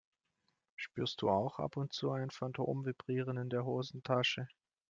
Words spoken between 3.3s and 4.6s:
in der Hosentasche?